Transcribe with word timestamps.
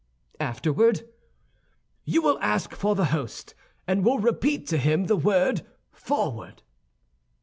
"Afterward?" 0.39 1.07
"You 2.05 2.23
will 2.23 2.39
ask 2.39 2.73
for 2.73 2.95
the 2.95 3.05
host, 3.13 3.53
and 3.87 4.03
will 4.03 4.17
repeat 4.17 4.65
to 4.69 4.79
him 4.79 5.05
the 5.05 5.15
word 5.15 5.61
'Forward! 5.91 6.63